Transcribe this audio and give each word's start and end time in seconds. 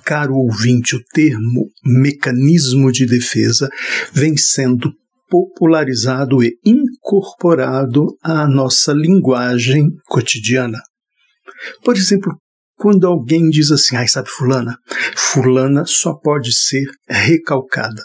Caro 0.05 0.35
ouvinte, 0.35 0.95
o 0.95 1.03
termo 1.13 1.69
mecanismo 1.83 2.93
de 2.93 3.05
defesa 3.05 3.69
vem 4.13 4.37
sendo 4.37 4.93
popularizado 5.29 6.41
e 6.41 6.57
incorporado 6.65 8.05
à 8.23 8.47
nossa 8.47 8.93
linguagem 8.93 9.89
cotidiana. 10.07 10.79
Por 11.83 11.97
exemplo, 11.97 12.31
quando 12.79 13.05
alguém 13.05 13.49
diz 13.49 13.71
assim, 13.71 13.97
ai, 13.97 14.07
sabe 14.07 14.29
fulana? 14.29 14.77
Fulana 15.13 15.83
só 15.85 16.13
pode 16.13 16.55
ser 16.55 16.85
recalcada. 17.09 18.01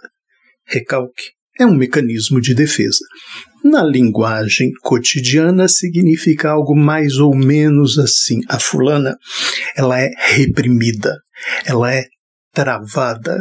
Recalque 0.66 1.30
é 1.60 1.64
um 1.64 1.76
mecanismo 1.76 2.40
de 2.40 2.54
defesa. 2.54 2.98
Na 3.62 3.84
linguagem 3.84 4.72
cotidiana 4.82 5.68
significa 5.68 6.50
algo 6.50 6.74
mais 6.74 7.18
ou 7.18 7.36
menos 7.36 7.98
assim. 8.00 8.40
A 8.48 8.58
fulana, 8.58 9.16
ela 9.76 10.00
é 10.00 10.10
reprimida, 10.32 11.20
ela 11.64 11.94
é 11.94 12.06
travada, 12.52 13.40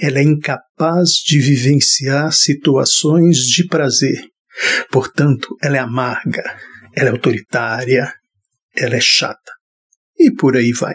ela 0.00 0.18
é 0.18 0.22
incapaz 0.24 1.10
de 1.24 1.38
vivenciar 1.38 2.32
situações 2.32 3.36
de 3.38 3.68
prazer. 3.68 4.20
Portanto, 4.90 5.56
ela 5.62 5.76
é 5.76 5.80
amarga, 5.80 6.42
ela 6.96 7.10
é 7.10 7.12
autoritária, 7.12 8.12
ela 8.76 8.96
é 8.96 9.00
chata 9.00 9.61
e 10.26 10.34
por 10.34 10.56
aí 10.56 10.72
vai. 10.72 10.94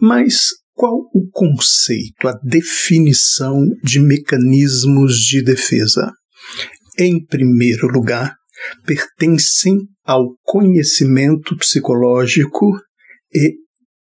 Mas 0.00 0.50
qual 0.72 0.96
o 1.12 1.28
conceito, 1.30 2.26
a 2.26 2.32
definição 2.42 3.54
de 3.84 4.00
mecanismos 4.00 5.16
de 5.16 5.42
defesa? 5.42 6.12
Em 6.98 7.24
primeiro 7.24 7.86
lugar, 7.86 8.34
pertencem 8.86 9.76
ao 10.04 10.36
conhecimento 10.42 11.56
psicológico 11.56 12.66
e 13.32 13.56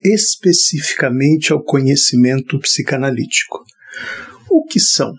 especificamente 0.04 1.52
ao 1.52 1.64
conhecimento 1.64 2.60
psicanalítico. 2.60 3.64
O 4.50 4.66
que 4.66 4.80
são? 4.80 5.12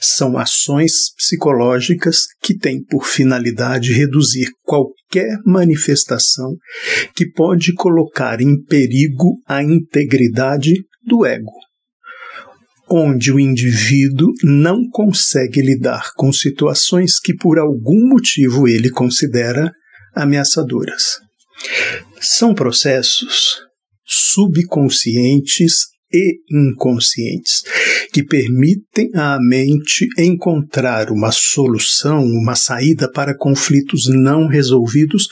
São 0.00 0.36
ações 0.36 1.14
psicológicas 1.16 2.26
que 2.42 2.56
têm 2.56 2.82
por 2.84 3.06
finalidade 3.06 3.92
reduzir 3.92 4.48
qualquer 4.62 5.38
manifestação 5.44 6.56
que 7.14 7.30
pode 7.30 7.72
colocar 7.74 8.40
em 8.40 8.62
perigo 8.62 9.40
a 9.46 9.62
integridade 9.62 10.72
do 11.04 11.24
ego, 11.24 11.52
onde 12.88 13.32
o 13.32 13.40
indivíduo 13.40 14.32
não 14.42 14.88
consegue 14.90 15.60
lidar 15.60 16.10
com 16.14 16.32
situações 16.32 17.18
que 17.18 17.34
por 17.34 17.58
algum 17.58 18.08
motivo 18.08 18.68
ele 18.68 18.90
considera 18.90 19.72
ameaçadoras. 20.14 21.18
São 22.20 22.54
processos 22.54 23.58
subconscientes 24.04 25.90
e 26.12 26.40
inconscientes, 26.50 27.62
que 28.12 28.24
permitem 28.24 29.10
à 29.14 29.38
mente 29.40 30.06
encontrar 30.18 31.10
uma 31.10 31.32
solução, 31.32 32.22
uma 32.22 32.54
saída 32.54 33.10
para 33.10 33.36
conflitos 33.36 34.06
não 34.08 34.46
resolvidos 34.46 35.28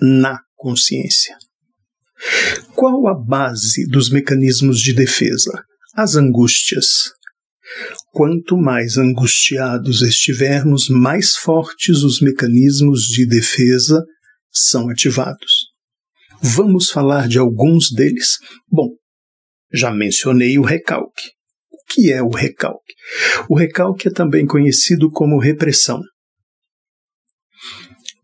na 0.00 0.38
consciência. 0.56 1.36
Qual 2.74 3.06
a 3.08 3.14
base 3.14 3.86
dos 3.88 4.10
mecanismos 4.10 4.80
de 4.80 4.92
defesa? 4.92 5.62
As 5.94 6.16
angústias. 6.16 7.12
Quanto 8.12 8.56
mais 8.56 8.96
angustiados 8.96 10.02
estivermos, 10.02 10.88
mais 10.88 11.34
fortes 11.34 12.02
os 12.02 12.20
mecanismos 12.20 13.02
de 13.02 13.26
defesa 13.26 14.02
são 14.50 14.88
ativados. 14.88 15.68
Vamos 16.40 16.90
falar 16.90 17.28
de 17.28 17.38
alguns 17.38 17.90
deles? 17.92 18.38
Bom, 18.70 18.88
já 19.72 19.92
mencionei 19.92 20.58
o 20.58 20.62
recalque. 20.62 21.37
Que 21.90 22.12
é 22.12 22.22
o 22.22 22.28
recalque? 22.28 22.94
O 23.48 23.56
recalque 23.56 24.08
é 24.08 24.10
também 24.10 24.46
conhecido 24.46 25.10
como 25.10 25.40
repressão. 25.40 26.00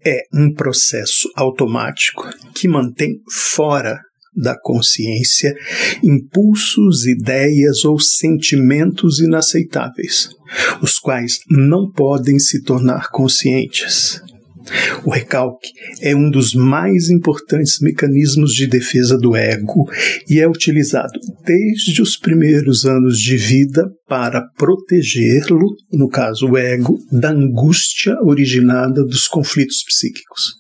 É 0.05 0.23
um 0.35 0.53
processo 0.53 1.31
automático 1.35 2.29
que 2.55 2.69
mantém 2.69 3.21
fora 3.33 3.99
da 4.37 4.59
consciência 4.59 5.55
impulsos, 6.03 7.07
ideias 7.07 7.85
ou 7.85 8.01
sentimentos 8.01 9.21
inaceitáveis, 9.21 10.29
os 10.83 10.99
quais 10.99 11.39
não 11.49 11.91
podem 11.91 12.39
se 12.39 12.63
tornar 12.63 13.11
conscientes. 13.11 14.21
O 15.05 15.11
recalque 15.11 15.69
é 16.01 16.15
um 16.15 16.31
dos 16.31 16.55
mais 16.55 17.11
importantes 17.11 17.81
mecanismos 17.81 18.55
de 18.55 18.67
defesa 18.67 19.19
do 19.19 19.37
ego 19.37 19.85
e 20.29 20.41
é 20.41 20.49
utilizado 20.49 21.19
desde 21.45 22.01
os 22.01 22.17
primeiros 22.17 22.87
anos 22.87 23.19
de 23.19 23.37
vida 23.37 23.91
para 24.09 24.43
protegê-lo, 24.57 25.77
no 25.93 26.09
caso 26.09 26.49
o 26.49 26.57
ego, 26.57 26.99
da 27.13 27.31
angústia 27.31 28.17
originada 28.23 29.05
dos 29.05 29.29
conflitos 29.29 29.83
psíquicos. 29.85 30.55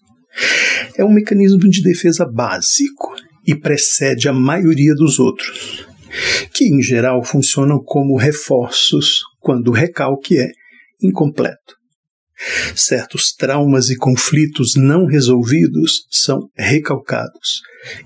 É 0.96 1.04
um 1.04 1.12
mecanismo 1.12 1.58
de 1.58 1.82
defesa 1.82 2.26
básico 2.26 3.14
e 3.46 3.54
precede 3.54 4.28
a 4.28 4.32
maioria 4.32 4.94
dos 4.94 5.18
outros, 5.18 5.86
que 6.52 6.64
em 6.64 6.82
geral 6.82 7.22
funcionam 7.22 7.78
como 7.82 8.16
reforços 8.16 9.22
quando 9.40 9.68
o 9.68 9.72
recalque 9.72 10.38
é 10.38 10.50
incompleto. 11.02 11.83
Certos 12.74 13.32
traumas 13.32 13.90
e 13.90 13.96
conflitos 13.96 14.74
não 14.76 15.06
resolvidos 15.06 16.04
são 16.10 16.48
recalcados, 16.56 17.60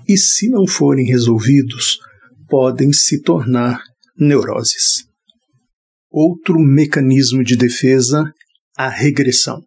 e 0.07 0.17
se 0.17 0.49
não 0.49 0.65
forem 0.67 1.05
resolvidos, 1.05 1.99
podem 2.47 2.91
se 2.91 3.21
tornar 3.21 3.81
neuroses. 4.17 5.03
Outro 6.11 6.59
mecanismo 6.59 7.43
de 7.43 7.55
defesa, 7.55 8.31
a 8.75 8.89
regressão. 8.89 9.61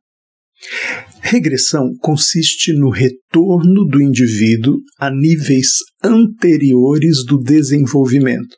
Regressão 1.20 1.94
consiste 2.00 2.72
no 2.72 2.90
retorno 2.90 3.86
do 3.86 4.02
indivíduo 4.02 4.78
a 4.98 5.10
níveis 5.10 5.68
anteriores 6.02 7.24
do 7.24 7.38
desenvolvimento, 7.38 8.56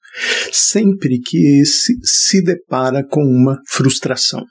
sempre 0.50 1.20
que 1.20 1.60
esse 1.60 1.94
se 2.02 2.42
depara 2.42 3.06
com 3.06 3.22
uma 3.22 3.58
frustração. 3.68 4.44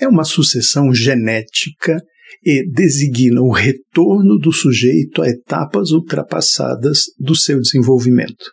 É 0.00 0.08
uma 0.08 0.24
sucessão 0.24 0.92
genética 0.92 2.00
e 2.44 2.68
designa 2.70 3.40
o 3.40 3.50
retorno 3.50 4.38
do 4.38 4.52
sujeito 4.52 5.22
a 5.22 5.28
etapas 5.28 5.90
ultrapassadas 5.90 7.04
do 7.18 7.34
seu 7.34 7.60
desenvolvimento. 7.60 8.52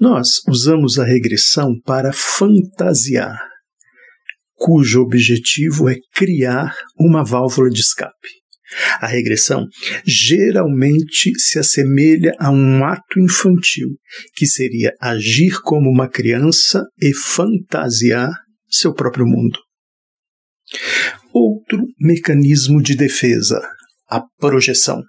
Nós 0.00 0.40
usamos 0.48 0.98
a 0.98 1.04
regressão 1.04 1.78
para 1.84 2.12
fantasiar, 2.12 3.38
cujo 4.54 5.02
objetivo 5.02 5.88
é 5.88 5.96
criar 6.14 6.74
uma 6.98 7.24
válvula 7.24 7.70
de 7.70 7.80
escape. 7.80 8.40
A 9.00 9.06
regressão 9.06 9.66
geralmente 10.06 11.32
se 11.36 11.58
assemelha 11.58 12.32
a 12.38 12.50
um 12.50 12.84
ato 12.84 13.18
infantil, 13.18 13.88
que 14.34 14.46
seria 14.46 14.92
agir 15.00 15.60
como 15.62 15.90
uma 15.90 16.08
criança 16.08 16.84
e 17.00 17.12
fantasiar 17.12 18.30
seu 18.68 18.94
próprio 18.94 19.26
mundo. 19.26 19.58
Outro 21.32 21.84
mecanismo 21.98 22.82
de 22.82 22.96
defesa, 22.96 23.60
a 24.08 24.22
projeção, 24.38 25.02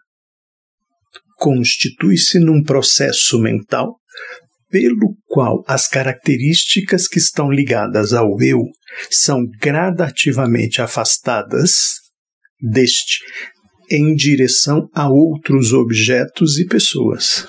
constitui-se 1.38 2.40
num 2.40 2.64
processo 2.64 3.40
mental 3.40 3.96
pelo 4.70 5.18
qual 5.26 5.64
as 5.68 5.88
características 5.88 7.08
que 7.08 7.20
estão 7.20 7.52
ligadas 7.52 8.14
ao 8.14 8.42
eu 8.42 8.62
são 9.10 9.42
gradativamente 9.60 10.82
afastadas 10.82 11.72
deste 12.62 13.20
em 13.90 14.16
direção 14.16 14.88
a 14.94 15.10
outros 15.10 15.74
objetos 15.74 16.58
e 16.58 16.66
pessoas. 16.66 17.46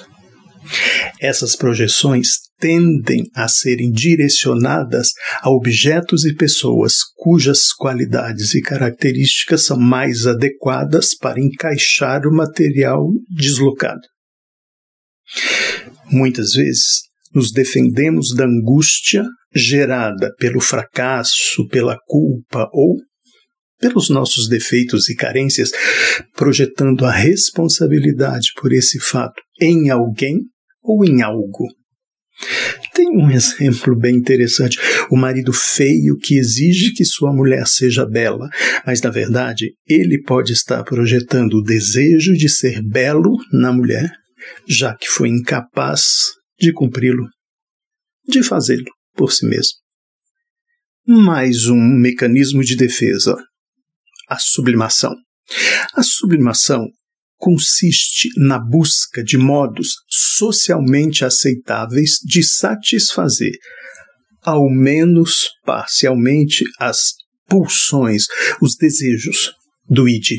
Essas 1.20 1.54
projeções 1.54 2.28
tendem 2.62 3.28
a 3.34 3.48
serem 3.48 3.90
direcionadas 3.90 5.08
a 5.40 5.50
objetos 5.50 6.24
e 6.24 6.32
pessoas 6.32 6.98
cujas 7.16 7.72
qualidades 7.72 8.54
e 8.54 8.62
características 8.62 9.64
são 9.64 9.76
mais 9.76 10.28
adequadas 10.28 11.16
para 11.16 11.40
encaixar 11.40 12.24
o 12.24 12.32
material 12.32 13.08
deslocado. 13.28 14.02
Muitas 16.08 16.52
vezes, 16.52 17.02
nos 17.34 17.50
defendemos 17.50 18.32
da 18.32 18.44
angústia 18.44 19.24
gerada 19.52 20.32
pelo 20.38 20.60
fracasso, 20.60 21.66
pela 21.66 21.98
culpa 22.06 22.68
ou 22.72 22.96
pelos 23.80 24.08
nossos 24.08 24.48
defeitos 24.48 25.08
e 25.08 25.16
carências, 25.16 25.72
projetando 26.36 27.04
a 27.04 27.10
responsabilidade 27.10 28.50
por 28.54 28.72
esse 28.72 29.00
fato 29.00 29.42
em 29.60 29.90
alguém 29.90 30.38
ou 30.80 31.04
em 31.04 31.22
algo. 31.22 31.81
Tem 32.94 33.08
um 33.08 33.30
exemplo 33.30 33.96
bem 33.96 34.16
interessante. 34.16 34.78
O 35.10 35.16
marido 35.16 35.52
feio 35.52 36.16
que 36.18 36.36
exige 36.36 36.92
que 36.92 37.04
sua 37.04 37.32
mulher 37.32 37.66
seja 37.66 38.04
bela, 38.06 38.48
mas 38.86 39.00
na 39.00 39.10
verdade 39.10 39.74
ele 39.86 40.22
pode 40.22 40.52
estar 40.52 40.82
projetando 40.84 41.54
o 41.54 41.62
desejo 41.62 42.34
de 42.34 42.48
ser 42.48 42.82
belo 42.82 43.36
na 43.52 43.72
mulher, 43.72 44.10
já 44.66 44.94
que 44.94 45.08
foi 45.08 45.28
incapaz 45.28 46.32
de 46.58 46.72
cumpri-lo, 46.72 47.26
de 48.26 48.42
fazê-lo 48.42 48.90
por 49.14 49.32
si 49.32 49.46
mesmo. 49.46 49.74
Mais 51.06 51.66
um 51.66 51.76
mecanismo 51.76 52.62
de 52.62 52.76
defesa: 52.76 53.36
a 54.28 54.38
sublimação. 54.38 55.14
A 55.94 56.02
sublimação 56.02 56.88
consiste 57.42 58.28
na 58.36 58.56
busca 58.56 59.20
de 59.20 59.36
modos 59.36 59.96
socialmente 60.08 61.24
aceitáveis 61.24 62.20
de 62.24 62.40
satisfazer, 62.40 63.50
ao 64.44 64.70
menos 64.70 65.48
parcialmente, 65.66 66.64
as 66.78 67.14
pulsões, 67.48 68.26
os 68.60 68.76
desejos 68.76 69.50
do 69.88 70.08
id. 70.08 70.38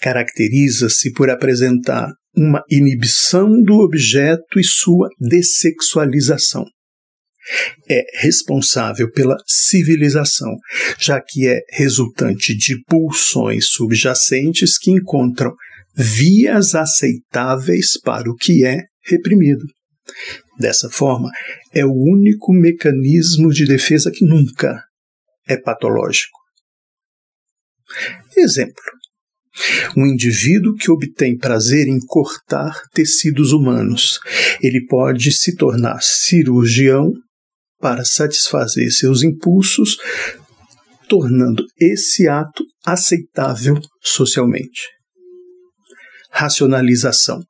Caracteriza-se 0.00 1.12
por 1.12 1.28
apresentar 1.28 2.10
uma 2.34 2.64
inibição 2.70 3.50
do 3.62 3.80
objeto 3.80 4.58
e 4.58 4.64
sua 4.64 5.10
dessexualização. 5.20 6.64
É 7.90 8.00
responsável 8.22 9.10
pela 9.12 9.36
civilização, 9.46 10.56
já 10.98 11.20
que 11.20 11.46
é 11.46 11.60
resultante 11.72 12.56
de 12.56 12.82
pulsões 12.84 13.66
subjacentes 13.66 14.78
que 14.78 14.90
encontram 14.90 15.52
vias 15.94 16.74
aceitáveis 16.74 17.98
para 18.00 18.30
o 18.30 18.36
que 18.36 18.64
é 18.64 18.84
reprimido. 19.04 19.64
Dessa 20.58 20.90
forma, 20.90 21.30
é 21.72 21.84
o 21.84 21.92
único 21.92 22.52
mecanismo 22.52 23.50
de 23.50 23.64
defesa 23.64 24.10
que 24.10 24.24
nunca 24.24 24.84
é 25.48 25.56
patológico. 25.56 26.38
Exemplo: 28.36 28.82
um 29.96 30.06
indivíduo 30.06 30.76
que 30.76 30.90
obtém 30.90 31.36
prazer 31.36 31.88
em 31.88 31.98
cortar 32.06 32.82
tecidos 32.92 33.52
humanos, 33.52 34.20
ele 34.62 34.84
pode 34.86 35.32
se 35.32 35.56
tornar 35.56 36.00
cirurgião 36.02 37.12
para 37.78 38.04
satisfazer 38.04 38.92
seus 38.92 39.22
impulsos, 39.22 39.96
tornando 41.08 41.64
esse 41.78 42.28
ato 42.28 42.64
aceitável 42.84 43.80
socialmente 44.02 44.99
racionalização. 46.30 47.42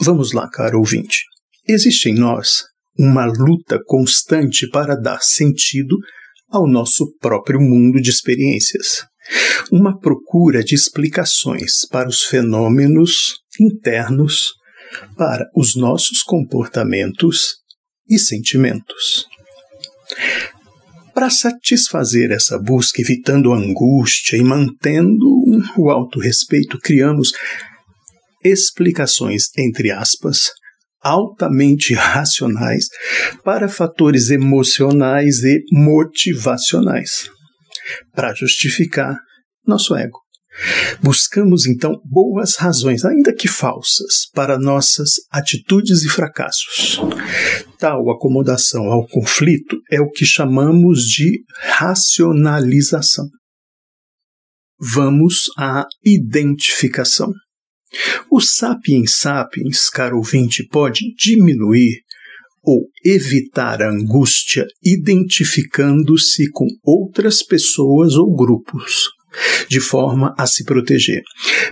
Vamos 0.00 0.32
lá, 0.32 0.48
caro 0.50 0.78
ouvinte. 0.78 1.22
Existe 1.66 2.10
em 2.10 2.14
nós 2.14 2.64
uma 2.98 3.26
luta 3.26 3.78
constante 3.86 4.68
para 4.68 4.94
dar 4.94 5.20
sentido 5.20 5.96
ao 6.48 6.68
nosso 6.68 7.14
próprio 7.20 7.60
mundo 7.60 8.00
de 8.00 8.10
experiências. 8.10 9.04
Uma 9.72 9.98
procura 9.98 10.62
de 10.62 10.74
explicações 10.74 11.86
para 11.90 12.08
os 12.08 12.22
fenômenos 12.22 13.34
internos, 13.60 14.52
para 15.16 15.44
os 15.54 15.74
nossos 15.74 16.22
comportamentos 16.22 17.56
e 18.08 18.18
sentimentos. 18.18 19.26
Para 21.12 21.30
satisfazer 21.30 22.30
essa 22.30 22.58
busca, 22.58 23.00
evitando 23.00 23.52
a 23.52 23.56
angústia 23.56 24.36
e 24.36 24.42
mantendo 24.42 25.26
o 25.76 25.90
autorrespeito, 25.90 26.78
criamos 26.78 27.32
explicações, 28.50 29.44
entre 29.56 29.90
aspas, 29.90 30.50
altamente 31.00 31.92
racionais 31.94 32.86
para 33.44 33.68
fatores 33.68 34.30
emocionais 34.30 35.42
e 35.44 35.62
motivacionais, 35.72 37.28
para 38.14 38.34
justificar 38.34 39.16
nosso 39.66 39.96
ego. 39.96 40.26
Buscamos 41.02 41.66
então 41.66 42.00
boas 42.04 42.56
razões, 42.56 43.04
ainda 43.04 43.34
que 43.34 43.46
falsas, 43.46 44.26
para 44.32 44.58
nossas 44.58 45.10
atitudes 45.30 46.02
e 46.02 46.08
fracassos. 46.08 46.98
Tal 47.78 48.10
acomodação 48.10 48.84
ao 48.84 49.06
conflito 49.06 49.76
é 49.90 50.00
o 50.00 50.10
que 50.10 50.24
chamamos 50.24 51.02
de 51.02 51.42
racionalização. 51.60 53.26
Vamos 54.78 55.50
à 55.58 55.86
identificação. 56.04 57.30
O 58.30 58.40
sapiens 58.40 59.16
sapiens, 59.16 59.88
caro 59.88 60.16
ouvinte, 60.16 60.66
pode 60.66 61.14
diminuir 61.16 62.02
ou 62.62 62.88
evitar 63.04 63.80
a 63.80 63.90
angústia 63.90 64.66
identificando-se 64.84 66.50
com 66.50 66.66
outras 66.82 67.42
pessoas 67.42 68.14
ou 68.14 68.34
grupos, 68.34 69.04
de 69.68 69.78
forma 69.78 70.34
a 70.36 70.46
se 70.48 70.64
proteger. 70.64 71.22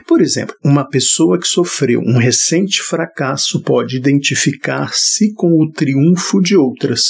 Por 0.07 0.21
exemplo, 0.21 0.55
uma 0.65 0.89
pessoa 0.89 1.39
que 1.39 1.49
sofreu 1.49 2.01
um 2.01 2.19
recente 2.19 2.81
fracasso 2.81 3.61
pode 3.61 3.97
identificar-se 3.97 5.33
com 5.35 5.61
o 5.61 5.71
triunfo 5.73 6.41
de 6.41 6.57
outras, 6.57 7.03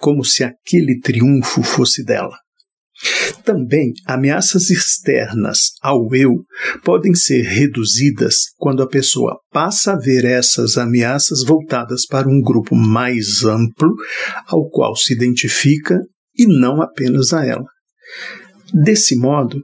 como 0.00 0.24
se 0.24 0.42
aquele 0.42 0.98
triunfo 0.98 1.62
fosse 1.62 2.04
dela. 2.04 2.43
Também 3.44 3.92
ameaças 4.06 4.70
externas 4.70 5.72
ao 5.82 6.14
eu 6.14 6.36
podem 6.82 7.14
ser 7.14 7.42
reduzidas 7.42 8.36
quando 8.56 8.82
a 8.82 8.88
pessoa 8.88 9.38
passa 9.52 9.92
a 9.92 9.98
ver 9.98 10.24
essas 10.24 10.78
ameaças 10.78 11.44
voltadas 11.44 12.06
para 12.06 12.28
um 12.28 12.40
grupo 12.40 12.74
mais 12.74 13.44
amplo 13.44 13.94
ao 14.46 14.68
qual 14.70 14.96
se 14.96 15.12
identifica 15.12 16.00
e 16.36 16.46
não 16.46 16.80
apenas 16.80 17.32
a 17.32 17.44
ela. 17.44 17.66
Desse 18.72 19.16
modo, 19.16 19.62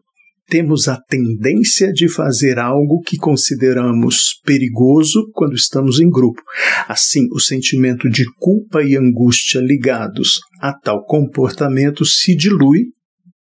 temos 0.51 0.89
a 0.89 1.01
tendência 1.09 1.93
de 1.93 2.09
fazer 2.09 2.59
algo 2.59 3.01
que 3.01 3.17
consideramos 3.17 4.41
perigoso 4.45 5.31
quando 5.33 5.55
estamos 5.55 6.01
em 6.01 6.11
grupo. 6.11 6.43
Assim, 6.89 7.29
o 7.33 7.39
sentimento 7.39 8.11
de 8.11 8.25
culpa 8.39 8.83
e 8.83 8.97
angústia 8.97 9.61
ligados 9.61 10.41
a 10.61 10.73
tal 10.73 11.05
comportamento 11.05 12.05
se 12.05 12.35
dilui 12.35 12.87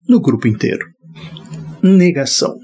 no 0.10 0.20
grupo 0.20 0.48
inteiro. 0.48 0.86
Negação. 1.84 2.58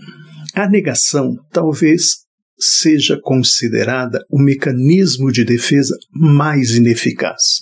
A 0.56 0.68
negação 0.68 1.36
talvez 1.52 2.26
seja 2.58 3.20
considerada 3.22 4.20
o 4.30 4.42
mecanismo 4.42 5.30
de 5.30 5.44
defesa 5.44 5.94
mais 6.12 6.72
ineficaz, 6.72 7.60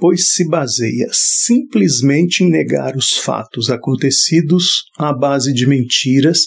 pois 0.00 0.32
se 0.32 0.48
baseia 0.48 1.08
simplesmente 1.12 2.42
em 2.42 2.50
negar 2.50 2.96
os 2.96 3.16
fatos 3.16 3.70
acontecidos 3.70 4.82
à 4.98 5.12
base 5.12 5.52
de 5.52 5.66
mentiras 5.66 6.46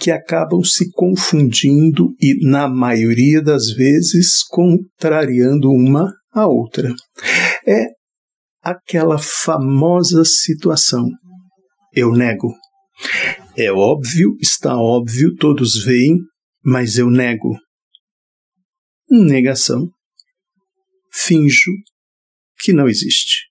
que 0.00 0.10
acabam 0.10 0.64
se 0.64 0.90
confundindo 0.90 2.08
e, 2.20 2.44
na 2.44 2.68
maioria 2.68 3.40
das 3.40 3.70
vezes, 3.70 4.42
contrariando 4.48 5.70
uma 5.70 6.12
a 6.32 6.46
outra. 6.46 6.92
É 7.64 7.86
aquela 8.62 9.16
famosa 9.16 10.24
situação 10.24 11.08
eu 11.98 12.12
nego. 12.12 12.54
É 13.56 13.72
óbvio, 13.72 14.36
está 14.40 14.76
óbvio, 14.76 15.34
todos 15.34 15.82
veem, 15.84 16.16
mas 16.64 16.96
eu 16.96 17.10
nego. 17.10 17.58
Negação. 19.10 19.90
Finjo 21.12 21.72
que 22.60 22.72
não 22.72 22.88
existe. 22.88 23.48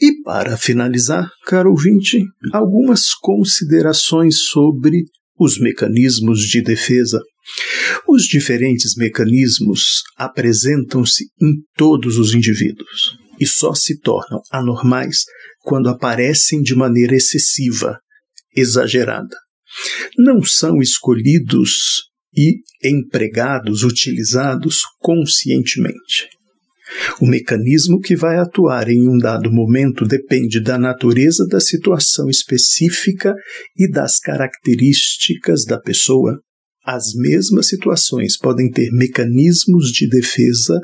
E 0.00 0.22
para 0.22 0.56
finalizar, 0.56 1.28
caro 1.46 1.70
ouvinte, 1.70 2.22
algumas 2.52 3.14
considerações 3.14 4.42
sobre 4.42 5.04
os 5.36 5.58
mecanismos 5.58 6.40
de 6.40 6.62
defesa. 6.62 7.20
Os 8.06 8.22
diferentes 8.24 8.94
mecanismos 8.96 10.02
apresentam-se 10.16 11.24
em 11.40 11.54
todos 11.76 12.18
os 12.18 12.34
indivíduos 12.34 13.18
e 13.40 13.46
só 13.46 13.74
se 13.74 13.98
tornam 14.00 14.40
anormais 14.50 15.24
quando 15.60 15.88
aparecem 15.88 16.62
de 16.62 16.74
maneira 16.74 17.14
excessiva, 17.14 17.98
exagerada. 18.54 19.36
Não 20.16 20.42
são 20.42 20.80
escolhidos 20.80 22.04
e 22.34 22.60
empregados, 22.82 23.82
utilizados 23.82 24.82
conscientemente. 24.98 26.28
O 27.20 27.26
mecanismo 27.26 28.00
que 28.00 28.16
vai 28.16 28.38
atuar 28.38 28.88
em 28.88 29.08
um 29.08 29.18
dado 29.18 29.52
momento 29.52 30.06
depende 30.06 30.60
da 30.60 30.78
natureza 30.78 31.46
da 31.46 31.60
situação 31.60 32.30
específica 32.30 33.34
e 33.76 33.90
das 33.90 34.18
características 34.18 35.64
da 35.64 35.78
pessoa 35.78 36.40
as 36.90 37.12
mesmas 37.12 37.68
situações 37.68 38.38
podem 38.38 38.70
ter 38.70 38.90
mecanismos 38.90 39.92
de 39.92 40.08
defesa 40.08 40.80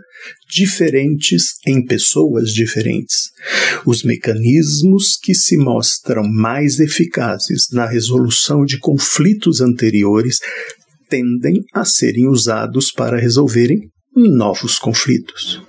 diferentes 0.47 1.55
em 1.67 1.83
pessoas 1.83 2.51
diferentes. 2.51 3.31
Os 3.87 4.03
mecanismos 4.03 5.17
que 5.17 5.35
se 5.35 5.57
mostram 5.57 6.23
mais 6.23 6.79
eficazes 6.79 7.69
na 7.73 7.87
resolução 7.87 8.67
de 8.67 8.79
conflitos 8.79 9.63
anteriores 9.63 10.41
tendem 11.09 11.65
a 11.73 11.87
serem 11.87 12.29
usados 12.29 12.93
para 12.93 13.19
resolverem 13.19 13.89
novos 14.15 14.79
conflitos. 14.79 15.63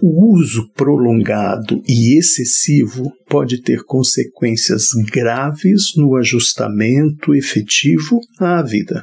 O 0.00 0.32
uso 0.34 0.70
prolongado 0.74 1.82
e 1.86 2.18
excessivo 2.18 3.12
pode 3.28 3.60
ter 3.62 3.82
consequências 3.84 4.90
graves 5.12 5.94
no 5.96 6.16
ajustamento 6.16 7.34
efetivo 7.34 8.20
à 8.38 8.62
vida. 8.62 9.02